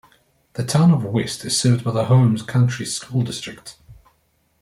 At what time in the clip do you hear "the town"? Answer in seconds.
0.53-0.89